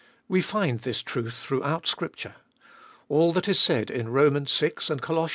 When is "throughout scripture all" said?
1.35-3.31